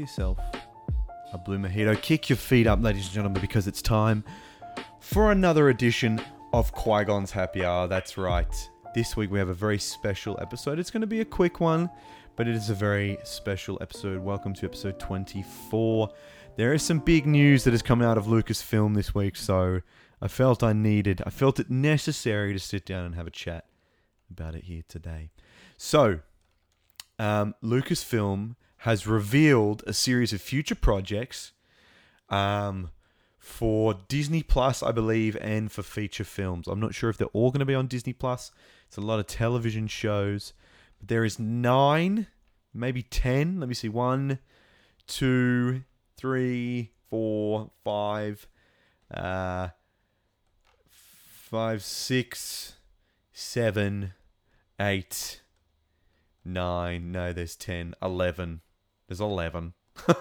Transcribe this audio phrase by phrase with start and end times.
[0.00, 0.38] yourself
[1.32, 2.00] a blue mojito.
[2.00, 4.24] Kick your feet up, ladies and gentlemen, because it's time
[4.98, 6.20] for another edition
[6.52, 7.86] of Qui Gon's Happy Hour.
[7.86, 8.70] That's right.
[8.94, 10.78] This week we have a very special episode.
[10.78, 11.88] It's going to be a quick one,
[12.34, 14.22] but it is a very special episode.
[14.22, 16.10] Welcome to episode 24.
[16.56, 19.80] There is some big news that has come out of Lucasfilm this week, so
[20.20, 23.66] I felt I needed, I felt it necessary to sit down and have a chat
[24.30, 25.30] about it here today.
[25.76, 26.20] So,
[27.18, 31.52] um, Lucasfilm has revealed a series of future projects
[32.30, 32.88] um,
[33.38, 36.66] for Disney Plus, I believe, and for feature films.
[36.66, 38.50] I'm not sure if they're all going to be on Disney Plus.
[38.86, 40.54] It's a lot of television shows,
[40.98, 42.28] but there is nine,
[42.72, 43.60] maybe ten.
[43.60, 44.38] Let me see: one,
[45.06, 45.82] two,
[46.16, 48.48] three, four, five,
[49.12, 49.68] uh,
[50.88, 52.76] five, six,
[53.30, 54.14] seven,
[54.80, 55.42] eight,
[56.46, 57.12] nine.
[57.12, 57.94] No, there's ten.
[58.00, 58.62] Eleven.
[59.10, 59.72] There's eleven.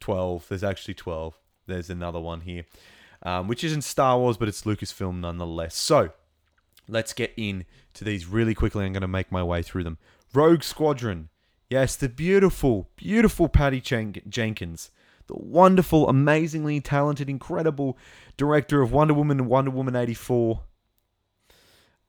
[0.00, 0.44] Twelve.
[0.50, 1.38] There's actually twelve.
[1.66, 2.66] There's another one here,
[3.22, 5.74] um, which isn't Star Wars, but it's Lucasfilm nonetheless.
[5.74, 6.10] So
[6.86, 8.84] let's get in to these really quickly.
[8.84, 9.96] I'm going to make my way through them.
[10.34, 11.30] Rogue Squadron.
[11.70, 14.90] Yes, the beautiful, beautiful Patty Jen- Jenkins,
[15.26, 17.96] the wonderful, amazingly talented, incredible
[18.36, 20.60] director of Wonder Woman and Wonder Woman 84,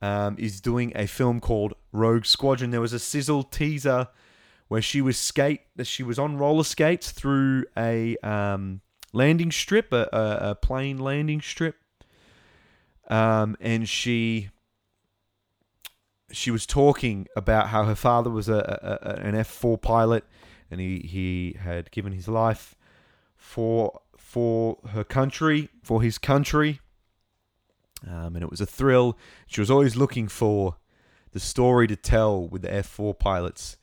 [0.01, 2.71] um, is doing a film called Rogue Squadron.
[2.71, 4.09] There was a sizzle teaser
[4.67, 8.81] where she was skate, she was on roller skates through a um,
[9.13, 11.75] landing strip, a, a, a plane landing strip,
[13.09, 14.49] um, and she
[16.31, 20.23] she was talking about how her father was a, a an F four pilot,
[20.71, 22.75] and he he had given his life
[23.37, 26.79] for for her country, for his country,
[28.07, 29.17] um, and it was a thrill.
[29.45, 30.77] She was always looking for
[31.31, 33.77] the story to tell with the F four pilots.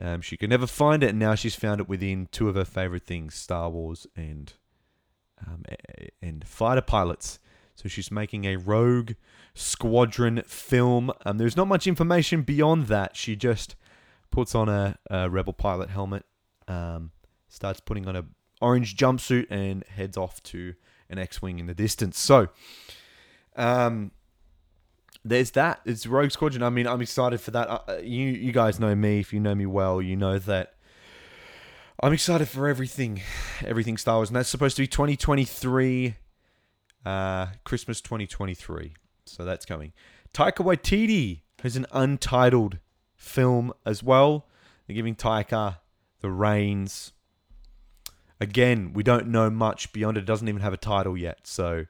[0.00, 2.64] Um, she could never find it, and now she's found it within two of her
[2.64, 4.52] favorite things: Star Wars and
[5.46, 5.64] um,
[6.22, 7.38] and fighter pilots.
[7.74, 9.12] So she's making a Rogue
[9.54, 11.12] Squadron film.
[11.24, 13.16] Um, there's not much information beyond that.
[13.16, 13.76] She just
[14.30, 16.24] puts on a, a Rebel pilot helmet,
[16.66, 17.12] um,
[17.48, 18.24] starts putting on a
[18.60, 20.74] orange jumpsuit, and heads off to
[21.08, 22.18] an X-wing in the distance.
[22.18, 22.48] So,
[23.56, 24.10] um,
[25.24, 25.80] there's that.
[25.84, 26.62] It's Rogue Squadron.
[26.62, 27.68] I mean, I'm excited for that.
[27.68, 29.20] Uh, you you guys know me.
[29.20, 30.74] If you know me well, you know that
[32.02, 33.22] I'm excited for everything,
[33.64, 36.14] everything Star Wars, and that's supposed to be 2023,
[37.04, 38.94] uh, Christmas 2023.
[39.26, 39.92] So that's coming.
[40.32, 42.78] Taika Waititi has an untitled
[43.16, 44.46] film as well.
[44.86, 45.78] They're giving Taika
[46.20, 47.12] the reins.
[48.40, 50.20] Again, we don't know much beyond it.
[50.20, 51.46] It doesn't even have a title yet.
[51.46, 51.86] So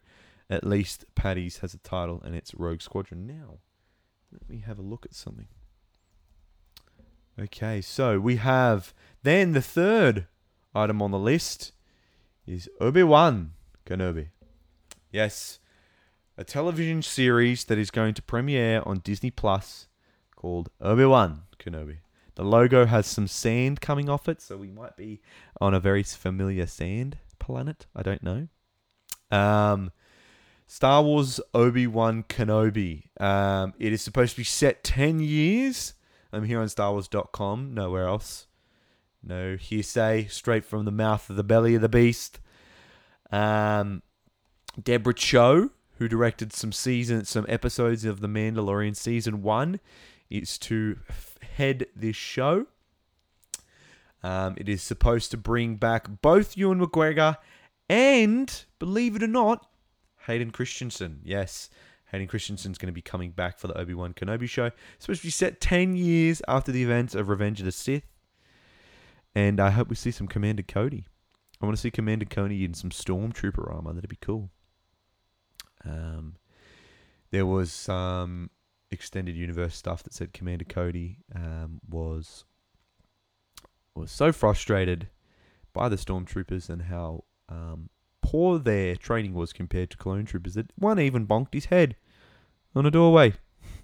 [0.51, 3.27] at least Patty's has a title, and it's Rogue Squadron.
[3.27, 3.59] Now,
[4.33, 5.49] let me have a look at something.
[7.41, 8.93] Okay, so we have
[9.23, 10.27] then the third
[10.75, 11.73] item on the list
[12.47, 13.53] is Obi Wan
[13.87, 14.29] Kenobi.
[15.13, 15.61] Yes,
[16.37, 19.87] a television series that is going to premiere on Disney Plus
[20.35, 21.99] called Obi Wan Kenobi.
[22.35, 25.21] The logo has some sand coming off it, so we might be
[25.61, 27.87] on a very familiar sand planet.
[27.95, 28.49] I don't know.
[29.31, 29.91] Um,
[30.71, 33.05] Star Wars Obi Wan Kenobi.
[33.19, 35.95] Um, it is supposed to be set 10 years.
[36.31, 38.47] I'm here on StarWars.com, nowhere else.
[39.23, 42.39] No hearsay, straight from the mouth of the belly of the beast.
[43.33, 44.03] Um,
[44.81, 49.81] Deborah Chow, who directed some season, some episodes of The Mandalorian season one,
[50.29, 50.99] is to
[51.57, 52.67] head this show.
[54.23, 57.39] Um, it is supposed to bring back both Ewan McGregor
[57.89, 59.68] and, believe it or not,
[60.29, 61.21] Hayden Christensen.
[61.25, 61.71] Yes,
[62.13, 64.67] Hayden Christensen's going to be coming back for the Obi Wan Kenobi show.
[64.67, 68.05] It's supposed to be set 10 years after the events of Revenge of the Sith.
[69.35, 71.07] And I hope we see some Commander Cody.
[71.61, 73.93] I want to see Commander Cody in some Stormtrooper armor.
[73.95, 74.51] That'd be cool.
[75.85, 76.37] Um,
[77.31, 78.51] there was some
[78.91, 82.45] extended universe stuff that said Commander Cody um, was
[83.95, 85.09] was so frustrated
[85.73, 87.91] by the Stormtroopers and how um,
[88.29, 91.97] poor their training was compared to clone troopers that one even bonked his head
[92.75, 93.33] on a doorway.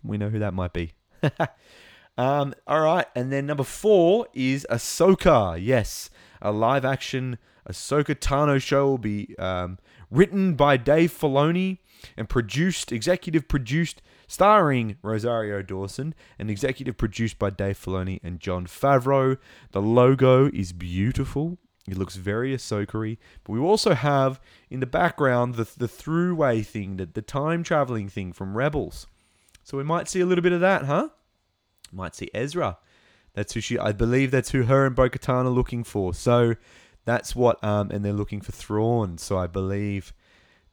[0.02, 0.92] We know who that might be.
[2.18, 5.58] um, all right, and then number four is Ahsoka.
[5.58, 6.10] Yes,
[6.42, 9.78] a live action Ahsoka Tano show will be um,
[10.10, 11.78] written by Dave Filoni
[12.14, 18.66] and produced, executive produced, starring Rosario Dawson, and executive produced by Dave Filoni and Jon
[18.66, 19.38] Favreau.
[19.72, 21.56] The logo is beautiful.
[21.86, 24.40] It looks very Ahsoka But we also have
[24.70, 29.06] in the background the, the throughway thing, the, the time traveling thing from Rebels.
[29.62, 31.10] So we might see a little bit of that, huh?
[31.92, 32.78] Might see Ezra
[33.34, 33.78] That's who she.
[33.78, 36.14] I believe that's who her and Bo-Katan are looking for.
[36.14, 36.54] So
[37.04, 37.62] that's what.
[37.62, 39.18] Um, and they're looking for Thrawn.
[39.18, 40.12] So I believe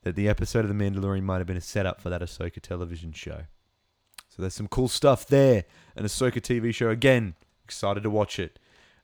[0.04, 3.12] that the episode of The Mandalorian might have been a setup for that Ahsoka television
[3.12, 3.44] show.
[4.30, 5.66] So there's some cool stuff there.
[5.96, 7.36] An Ahsoka TV show again.
[7.66, 8.60] Excited to watch it.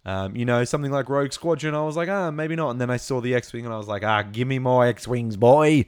[0.07, 2.69] Um, you know, something like Rogue Squadron, I was like, ah, maybe not.
[2.69, 4.85] And then I saw the X Wing and I was like, ah, give me more
[4.87, 5.85] X Wings, boy.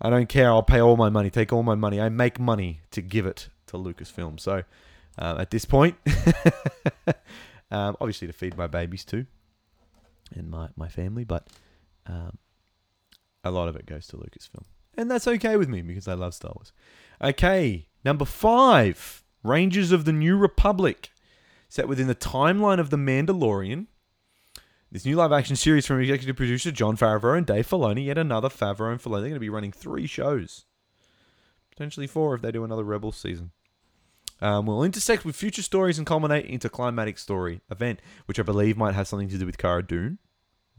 [0.00, 0.48] I don't care.
[0.48, 2.00] I'll pay all my money, take all my money.
[2.00, 4.40] I make money to give it to Lucasfilm.
[4.40, 4.62] So
[5.18, 5.96] uh, at this point,
[7.70, 9.26] um, obviously to feed my babies too
[10.34, 11.46] and my, my family, but
[12.06, 12.38] um,
[13.44, 14.64] a lot of it goes to Lucasfilm.
[14.96, 16.72] And that's okay with me because I love Star Wars.
[17.20, 21.10] Okay, number five Rangers of the New Republic.
[21.74, 23.86] Set within the timeline of The Mandalorian.
[24.92, 28.48] This new live action series from executive producer Jon Favreau and Dave Filoni, yet another
[28.48, 29.22] Favreau and Filoni.
[29.22, 30.66] They're going to be running three shows.
[31.72, 33.50] Potentially four if they do another Rebel season.
[34.40, 38.76] Um, will intersect with future stories and culminate into climatic story event, which I believe
[38.76, 40.20] might have something to do with Cara Dune,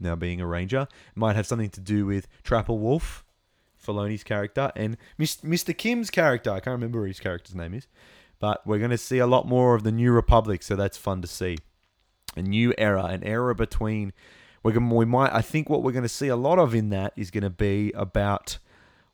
[0.00, 0.88] now being a ranger.
[0.90, 3.22] It might have something to do with Trapper Wolf,
[3.86, 5.76] Filoni's character, and Mr.
[5.76, 6.52] Kim's character.
[6.52, 7.86] I can't remember what his character's name is,
[8.38, 11.22] but we're going to see a lot more of the New Republic, so that's fun
[11.22, 11.58] to see.
[12.36, 14.12] A new era, an era between.
[14.62, 15.32] We're going, we might.
[15.32, 17.50] I think what we're going to see a lot of in that is going to
[17.50, 18.58] be about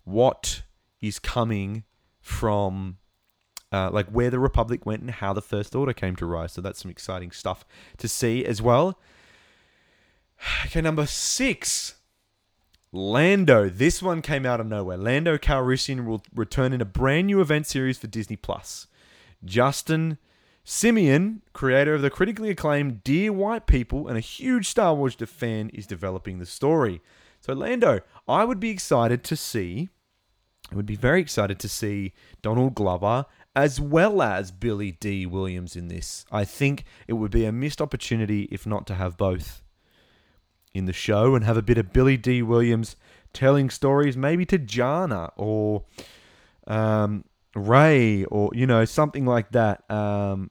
[0.04, 0.62] what
[1.00, 1.84] is coming
[2.20, 2.98] from
[3.72, 6.52] uh, like where the Republic went and how the First Order came to rise.
[6.52, 7.64] So that's some exciting stuff
[7.98, 8.98] to see as well.
[10.66, 11.94] Okay, number six.
[12.90, 13.68] Lando.
[13.68, 14.96] This one came out of nowhere.
[14.96, 18.88] Lando Calrissian will return in a brand new event series for Disney Plus.
[19.44, 20.18] Justin
[20.64, 25.70] Simien, creator of the critically acclaimed Dear White People and a huge Star Wars fan,
[25.70, 27.00] is developing the story.
[27.40, 29.88] So Lando, I would be excited to see.
[30.70, 35.76] I would be very excited to see Donald Glover as well as Billy Dee Williams
[35.76, 36.24] in this.
[36.30, 39.62] I think it would be a missed opportunity if not to have both
[40.72, 42.96] in the show and have a bit of Billy Dee Williams
[43.32, 45.84] telling stories, maybe to Jana or
[46.66, 47.24] um,
[47.54, 50.50] Rey or you know something like that, um,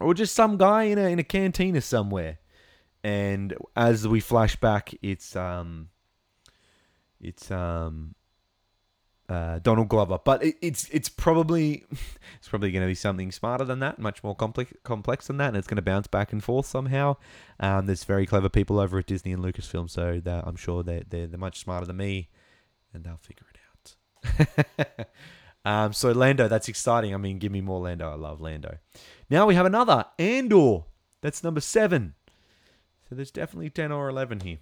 [0.00, 2.38] or just some guy in a in a cantina somewhere.
[3.02, 5.88] And as we flash back, it's um,
[7.20, 8.14] it's um,
[9.28, 11.84] uh, Donald Glover, but it, it's it's probably
[12.38, 15.48] it's probably going to be something smarter than that, much more complex complex than that,
[15.48, 17.16] and it's going to bounce back and forth somehow.
[17.60, 21.26] Um, there's very clever people over at Disney and Lucasfilm, so I'm sure they're, they're
[21.26, 22.28] they're much smarter than me,
[22.92, 25.08] and they'll figure it out.
[25.64, 27.14] um, so Lando, that's exciting.
[27.14, 28.10] I mean, give me more Lando.
[28.10, 28.78] I love Lando.
[29.30, 30.84] Now we have another Andor.
[31.22, 32.14] That's number seven.
[33.08, 34.58] So there's definitely ten or eleven here.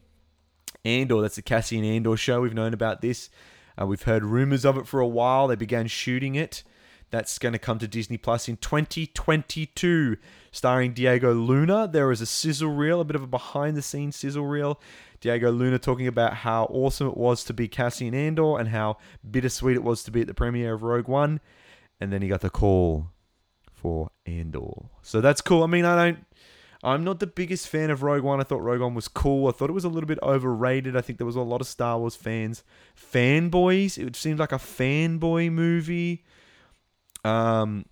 [0.85, 2.40] Andor, that's the Cassian Andor show.
[2.40, 3.30] We've known about this.
[3.80, 5.49] Uh, we've heard rumors of it for a while.
[5.49, 6.62] They began shooting it.
[7.11, 10.16] That's going to come to Disney Plus in 2022,
[10.50, 11.87] starring Diego Luna.
[11.87, 14.80] There is a sizzle reel, a bit of a behind the scenes sizzle reel.
[15.22, 18.98] Diego Luna talking about how awesome it was to be Cassian Andor and how
[19.28, 21.40] bittersweet it was to be at the premiere of Rogue One.
[22.00, 23.06] And then he got the call
[23.72, 24.88] for Andor.
[25.00, 25.62] So that's cool.
[25.62, 26.26] I mean, I don't
[26.84, 28.40] I'm not the biggest fan of Rogue One.
[28.40, 29.46] I thought Rogue One was cool.
[29.46, 30.96] I thought it was a little bit overrated.
[30.96, 32.64] I think there was a lot of Star Wars fans,
[32.96, 34.04] fanboys.
[34.04, 36.24] It seemed like a fanboy movie.
[37.24, 37.86] Um,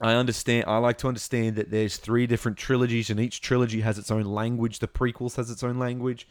[0.00, 0.66] I understand.
[0.68, 4.24] I like to understand that there's three different trilogies, and each trilogy has its own
[4.24, 4.78] language.
[4.78, 6.28] The prequels has its own language.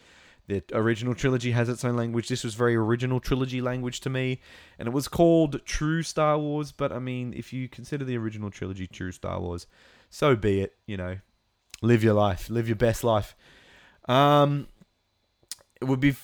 [0.47, 2.27] The original trilogy has its own language.
[2.27, 4.41] This was very original trilogy language to me,
[4.77, 6.71] and it was called True Star Wars.
[6.71, 9.67] But I mean, if you consider the original trilogy True Star Wars,
[10.09, 10.75] so be it.
[10.85, 11.17] You know,
[11.81, 13.35] live your life, live your best life.
[14.07, 14.67] Um,
[15.79, 16.15] it would be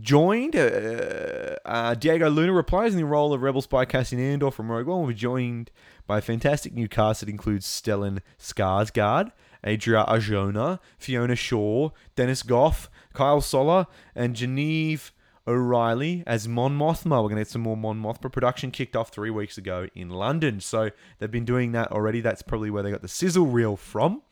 [0.00, 0.56] joined.
[0.56, 4.86] Uh, uh, Diego Luna replies in the role of Rebel spy Cassian Andor from Rogue
[4.86, 5.00] One.
[5.00, 5.70] Will be joined
[6.06, 9.32] by a fantastic new cast that includes Stellan Skarsgård,
[9.64, 15.12] Adria Arjona, Fiona Shaw, Denise Gough, Kyle Soller, and Genevieve
[15.46, 17.22] O'Reilly as Mon Mothma.
[17.22, 18.30] We're going to get some more Mon Mothma.
[18.30, 20.60] Production kicked off three weeks ago in London.
[20.60, 22.20] So they've been doing that already.
[22.20, 24.22] That's probably where they got the sizzle reel from.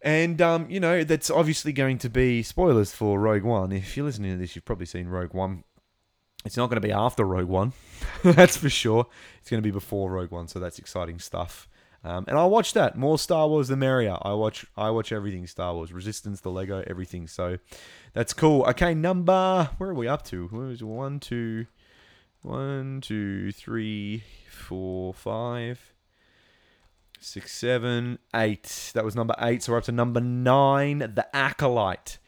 [0.00, 3.72] And, um, you know, that's obviously going to be spoilers for Rogue One.
[3.72, 5.64] If you're listening to this, you've probably seen Rogue One.
[6.44, 7.72] It's not going to be after Rogue One,
[8.22, 9.06] that's for sure.
[9.40, 11.68] It's going to be before Rogue One, so that's exciting stuff.
[12.04, 12.96] Um, and I'll watch that.
[12.96, 14.16] More Star Wars, the merrier.
[14.22, 17.26] I watch, I watch everything Star Wars, Resistance, the Lego, everything.
[17.26, 17.58] So
[18.12, 18.62] that's cool.
[18.70, 19.70] Okay, number.
[19.78, 20.46] Where are we up to?
[20.46, 21.66] One, two,
[22.42, 25.92] one, two, three, four, five
[27.20, 28.92] six, seven, eight.
[28.94, 29.62] That was number eight.
[29.62, 32.18] So we're up to number nine, The Acolyte.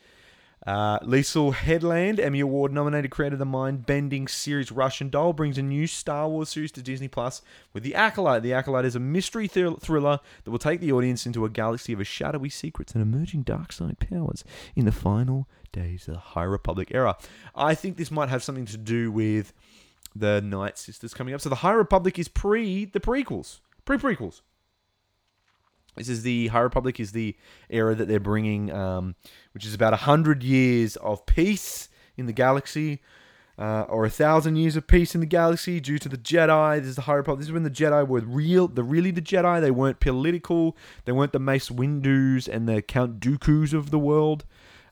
[0.67, 5.63] Uh, Headland, Emmy Award nominated creator of the mind bending series Russian Doll, brings a
[5.63, 7.41] new Star Wars series to Disney Plus
[7.73, 8.43] with The Acolyte.
[8.43, 11.95] The Acolyte is a mystery thr- thriller that will take the audience into a galaxy
[11.95, 14.45] of shadowy secrets and emerging dark side powers
[14.77, 17.17] in the final days of the High Republic era.
[17.55, 19.55] I think this might have something to do with
[20.15, 21.41] the Night Sisters coming up.
[21.41, 24.43] So the High Republic is pre the prequels, pre prequels.
[25.97, 27.37] This is the High Republic is the
[27.69, 29.17] era that they're bringing, um,
[29.53, 33.01] which is about a hundred years of peace in the galaxy,
[33.59, 36.79] uh, or a thousand years of peace in the galaxy due to the Jedi.
[36.79, 37.41] This is the High Republic.
[37.41, 39.61] This is when the Jedi were real, the really the Jedi.
[39.61, 40.77] They weren't political.
[41.05, 44.45] They weren't the Mace Windu's and the Count Dooku's of the world.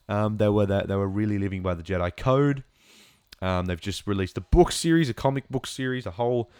[0.07, 2.63] Um, they were that they were really living by the Jedi code.
[3.41, 6.51] Um, they've just released a book series, a comic book series, a whole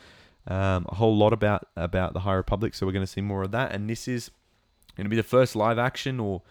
[0.49, 2.73] um, a whole lot about about the High Republic.
[2.73, 3.71] So we're going to see more of that.
[3.71, 4.31] And this is
[4.97, 6.41] going to be the first live action or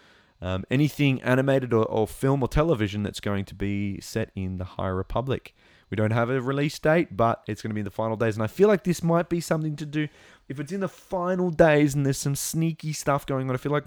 [0.40, 4.64] um, anything animated or, or, film or television that's going to be set in the
[4.64, 5.54] High Republic.
[5.90, 8.36] We don't have a release date, but it's going to be in the final days.
[8.36, 10.06] And I feel like this might be something to do.
[10.48, 13.72] If it's in the final days and there's some sneaky stuff going on, I feel
[13.72, 13.84] like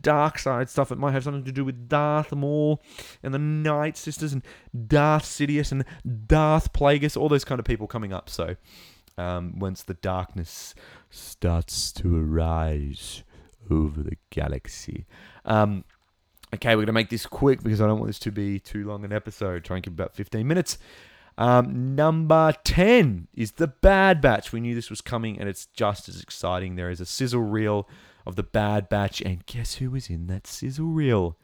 [0.00, 0.92] dark side stuff.
[0.92, 2.82] It might have something to do with Darth Maul
[3.22, 4.42] and the Night Sisters and
[4.88, 5.84] Darth Sidious and
[6.26, 8.28] Darth Plagueis, all those kind of people coming up.
[8.28, 8.56] So
[9.18, 10.74] um, once the darkness
[11.10, 13.22] starts to arise
[13.70, 15.06] over the galaxy.
[15.44, 15.84] Um,
[16.54, 18.86] okay, we're going to make this quick because I don't want this to be too
[18.86, 19.64] long an episode.
[19.64, 20.78] Try and keep about 15 minutes.
[21.38, 24.52] Um, number 10 is The Bad Batch.
[24.52, 26.76] We knew this was coming and it's just as exciting.
[26.76, 27.88] There is a sizzle reel
[28.24, 31.36] of The Bad Batch, and guess who was in that sizzle reel?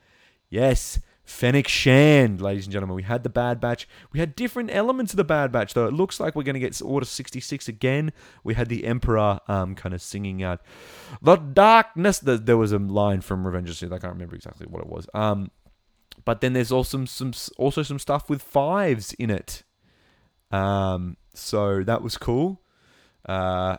[0.51, 2.97] Yes, Fennec Shand, ladies and gentlemen.
[2.97, 3.89] We had the Bad Batch.
[4.13, 5.87] We had different elements of the Bad Batch, though.
[5.87, 8.13] It looks like we're going to get Order 66 again.
[8.43, 10.61] We had the Emperor um, kind of singing out,
[11.23, 12.19] The darkness.
[12.19, 13.93] There was a line from Revenge of the Sith.
[13.93, 15.07] I can't remember exactly what it was.
[15.15, 15.51] Um,
[16.25, 19.63] but then there's also some, also some stuff with fives in it.
[20.51, 22.63] Um, so that was cool.
[23.27, 23.77] Uh,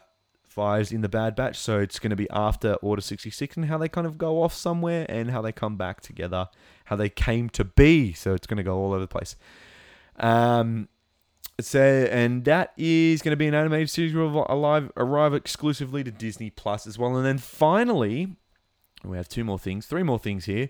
[0.47, 1.57] fives in the Bad Batch.
[1.57, 4.53] So it's going to be after Order 66 and how they kind of go off
[4.53, 6.47] somewhere and how they come back together
[6.85, 8.13] how they came to be.
[8.13, 9.35] So it's going to go all over the place.
[10.17, 10.89] Um,
[11.59, 16.49] so and that is going to be an animated series will arrive exclusively to Disney
[16.49, 17.15] Plus as well.
[17.15, 18.35] And then finally,
[19.03, 20.69] we have two more things, three more things here.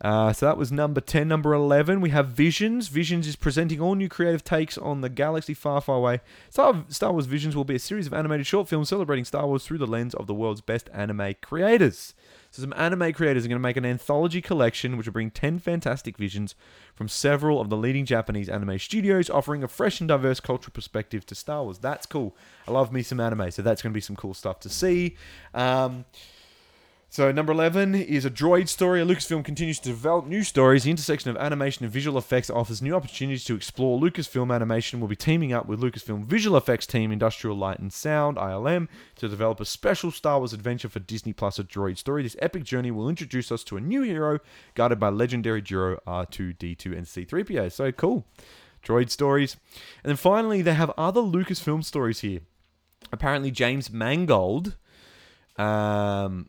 [0.00, 1.26] Uh, so that was number 10.
[1.26, 2.88] Number 11, we have Visions.
[2.88, 6.20] Visions is presenting all new creative takes on the galaxy far, far away.
[6.50, 9.64] Star, Star Wars Visions will be a series of animated short films celebrating Star Wars
[9.64, 12.14] through the lens of the world's best anime creators.
[12.50, 15.58] So some anime creators are going to make an anthology collection which will bring 10
[15.58, 16.54] fantastic visions
[16.94, 21.26] from several of the leading Japanese anime studios, offering a fresh and diverse cultural perspective
[21.26, 21.78] to Star Wars.
[21.78, 22.34] That's cool.
[22.66, 25.16] I love me some anime, so that's going to be some cool stuff to see.
[25.54, 26.04] Um,
[27.10, 29.00] so, number 11 is a droid story.
[29.00, 30.84] Lucasfilm continues to develop new stories.
[30.84, 33.98] The intersection of animation and visual effects offers new opportunities to explore.
[33.98, 38.36] Lucasfilm Animation will be teaming up with Lucasfilm Visual Effects team Industrial Light and Sound,
[38.36, 42.22] ILM, to develop a special Star Wars adventure for Disney Plus, a droid story.
[42.22, 44.38] This epic journey will introduce us to a new hero
[44.74, 47.72] guided by legendary duo R2D2 and C3PO.
[47.72, 48.26] So cool.
[48.84, 49.56] Droid stories.
[50.04, 52.40] And then finally, they have other Lucasfilm stories here.
[53.10, 54.76] Apparently, James Mangold.
[55.56, 56.46] Um,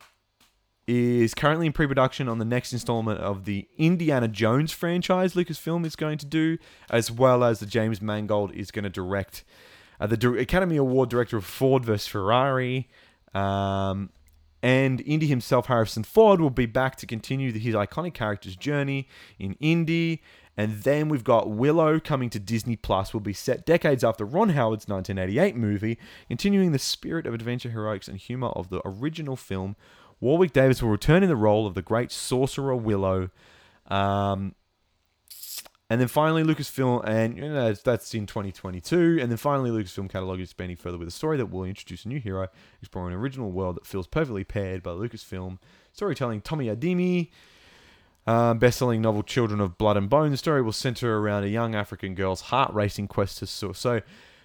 [0.90, 5.94] is currently in pre-production on the next installment of the Indiana Jones franchise Lucasfilm is
[5.94, 6.58] going to do,
[6.90, 9.44] as well as the James Mangold is going to direct
[10.00, 12.88] uh, the Academy Award director of Ford vs Ferrari,
[13.34, 14.10] um,
[14.64, 19.06] and Indy himself, Harrison Ford, will be back to continue his iconic character's journey
[19.38, 20.22] in Indy.
[20.56, 24.50] And then we've got Willow coming to Disney Plus, will be set decades after Ron
[24.50, 29.76] Howard's 1988 movie, continuing the spirit of adventure, heroics, and humor of the original film
[30.20, 33.30] Warwick Davis will return in the role of the great sorcerer Willow.
[33.86, 34.54] Um,
[35.90, 39.18] and then finally, Lucasfilm, and you know, that's in 2022.
[39.20, 42.08] And then finally, Lucasfilm catalog is expanding further with a story that will introduce a
[42.08, 42.46] new hero,
[42.80, 45.58] exploring an original world that feels perfectly paired by Lucasfilm
[45.92, 46.42] storytelling.
[46.42, 47.30] Tomi Adeyemi,
[48.24, 50.30] um, best-selling novel Children of Blood and Bone.
[50.30, 54.00] The story will center around a young African girl's heart-racing quest to so, so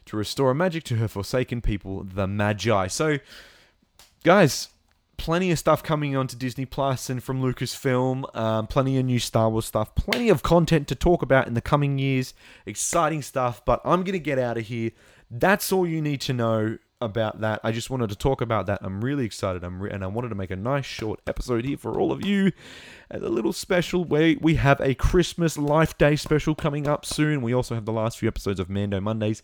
[0.06, 2.88] to restore magic to her forsaken people, the Magi.
[2.88, 3.20] So,
[4.24, 4.70] guys,
[5.18, 8.36] plenty of stuff coming onto Disney Plus and from Lucasfilm.
[8.36, 9.96] Um, plenty of new Star Wars stuff.
[9.96, 12.34] Plenty of content to talk about in the coming years.
[12.66, 13.64] Exciting stuff.
[13.66, 14.92] But I'm gonna get out of here.
[15.30, 17.60] That's all you need to know about that.
[17.64, 18.80] I just wanted to talk about that.
[18.82, 19.64] I'm really excited.
[19.64, 22.26] I'm re- and I wanted to make a nice short episode here for all of
[22.26, 22.52] you.
[23.10, 27.42] And a little special way we have a Christmas Life Day special coming up soon.
[27.42, 29.44] We also have the last few episodes of Mando Mondays.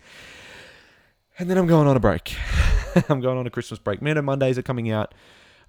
[1.37, 2.35] And then I'm going on a break.
[3.09, 4.01] I'm going on a Christmas break.
[4.01, 5.13] Mando Mondays are coming out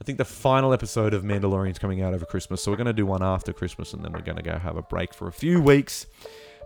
[0.03, 2.93] I think the final episode of Mandalorian's coming out over Christmas, so we're going to
[2.93, 5.33] do one after Christmas, and then we're going to go have a break for a
[5.33, 6.07] few weeks.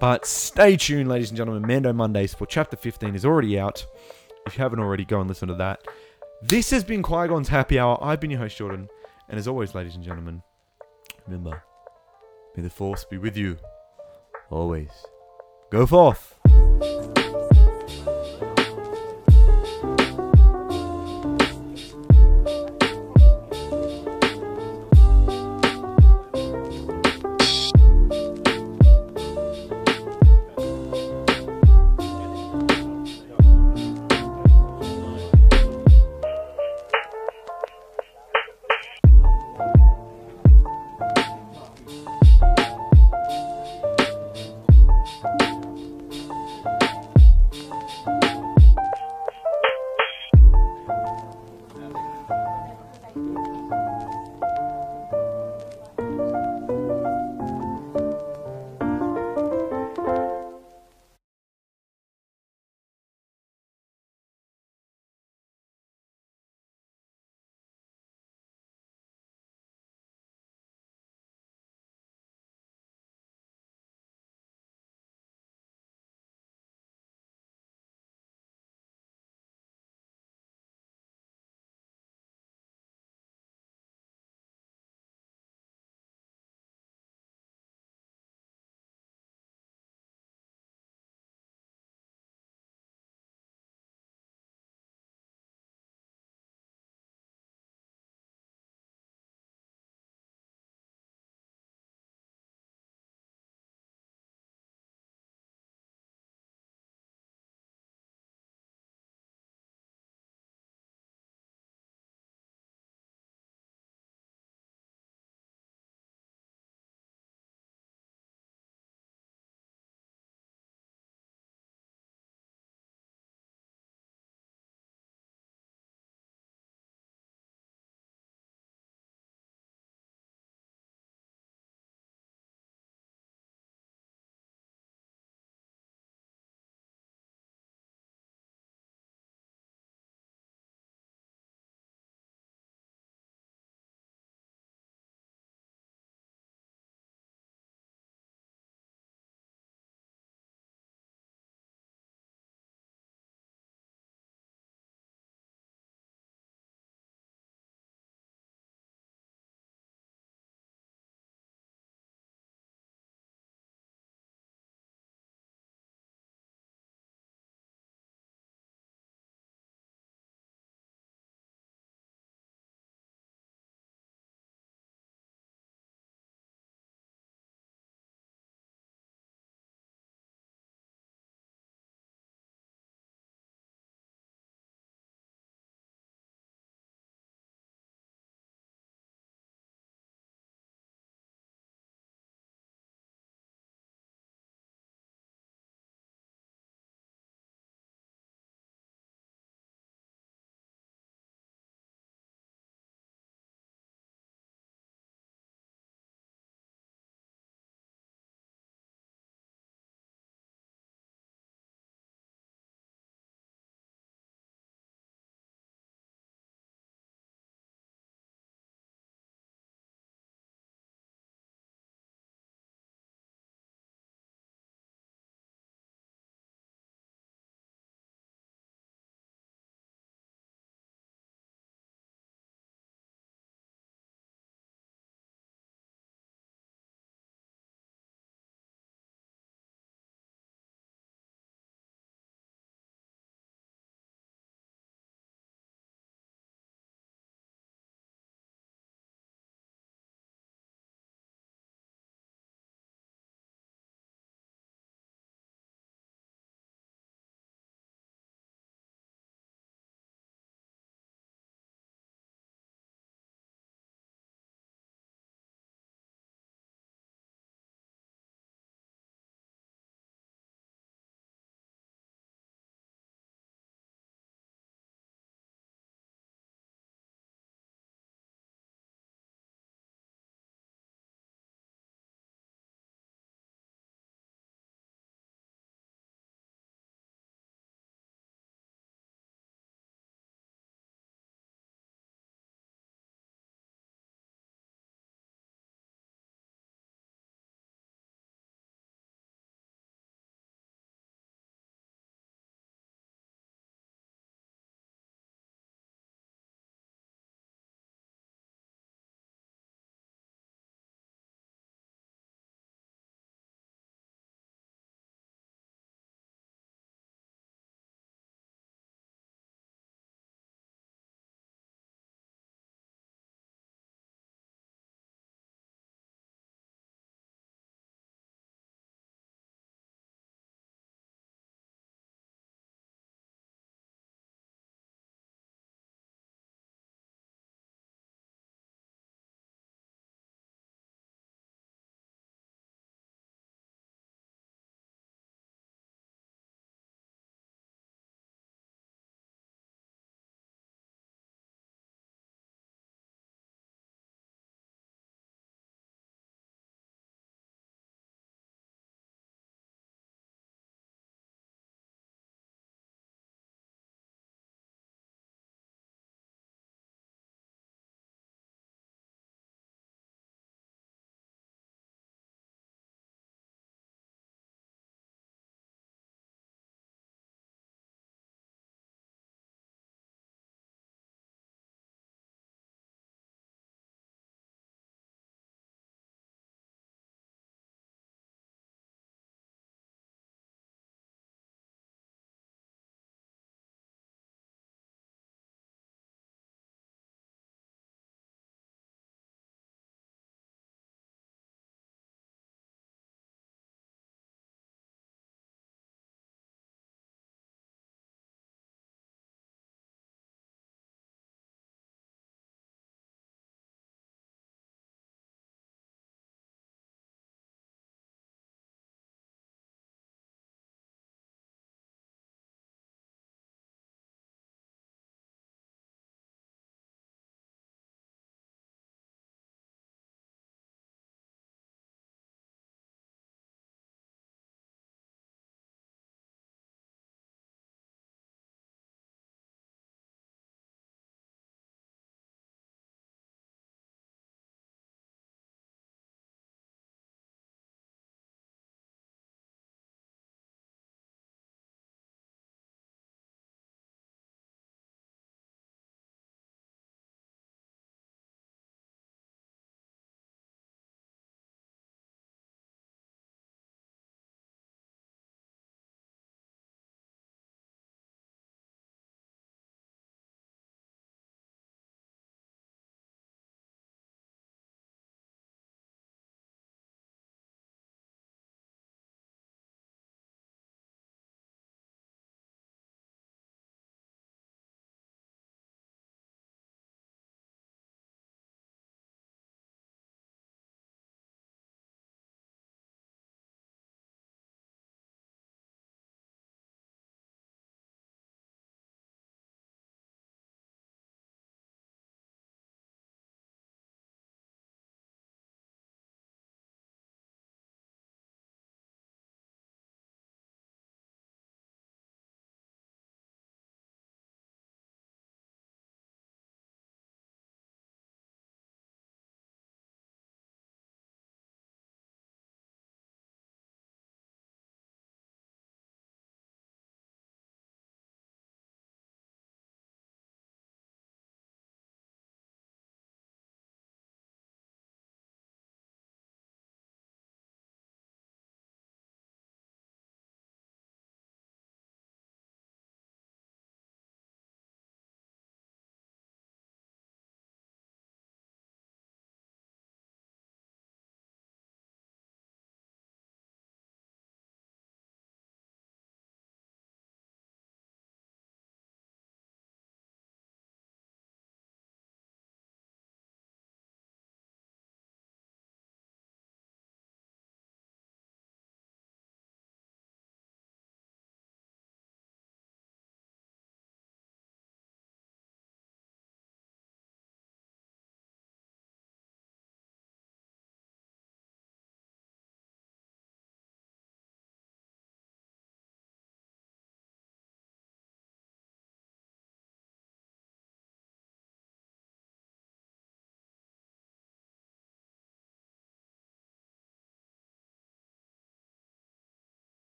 [0.00, 1.68] But stay tuned, ladies and gentlemen.
[1.68, 3.84] Mando Mondays for Chapter 15 is already out.
[4.46, 5.82] If you haven't already, go and listen to that.
[6.40, 7.98] This has been Qui Gon's Happy Hour.
[8.00, 8.88] I've been your host, Jordan.
[9.28, 10.42] And as always, ladies and gentlemen,
[11.26, 11.62] remember,
[12.56, 13.58] may the Force be with you
[14.48, 14.88] always.
[15.70, 16.37] Go forth.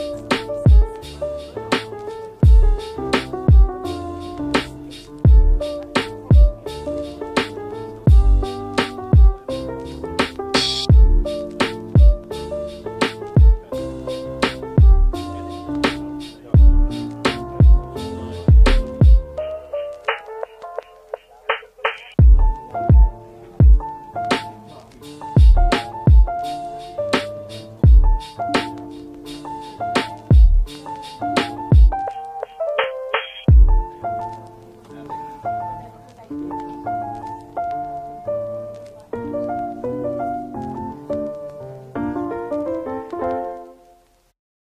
[0.00, 0.29] Bye.